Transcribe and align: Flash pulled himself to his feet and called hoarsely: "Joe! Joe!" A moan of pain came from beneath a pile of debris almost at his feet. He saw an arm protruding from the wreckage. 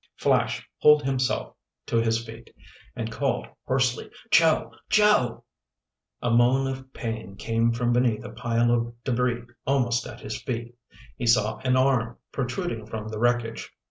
Flash 0.15 0.67
pulled 0.81 1.03
himself 1.03 1.55
to 1.85 1.97
his 1.97 2.25
feet 2.25 2.51
and 2.95 3.11
called 3.11 3.45
hoarsely: 3.67 4.09
"Joe! 4.31 4.71
Joe!" 4.89 5.43
A 6.23 6.31
moan 6.31 6.65
of 6.65 6.91
pain 6.91 7.35
came 7.35 7.71
from 7.71 7.93
beneath 7.93 8.23
a 8.23 8.31
pile 8.31 8.71
of 8.73 8.95
debris 9.03 9.43
almost 9.67 10.07
at 10.07 10.21
his 10.21 10.41
feet. 10.41 10.73
He 11.17 11.27
saw 11.27 11.59
an 11.59 11.75
arm 11.77 12.17
protruding 12.31 12.87
from 12.87 13.09
the 13.09 13.19
wreckage. 13.19 13.71